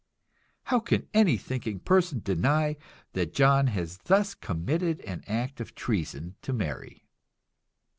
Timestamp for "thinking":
1.37-1.79